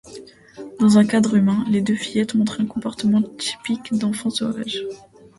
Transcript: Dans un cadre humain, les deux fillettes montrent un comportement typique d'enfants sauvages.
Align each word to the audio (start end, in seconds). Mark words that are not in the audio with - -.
Dans 0.79 0.97
un 0.97 1.05
cadre 1.05 1.35
humain, 1.35 1.63
les 1.69 1.79
deux 1.81 1.93
fillettes 1.93 2.33
montrent 2.33 2.59
un 2.59 2.65
comportement 2.65 3.21
typique 3.21 3.93
d'enfants 3.93 4.31
sauvages. 4.31 4.83